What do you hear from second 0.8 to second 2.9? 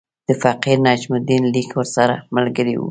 نجم الدین لیک ورسره ملګری وو.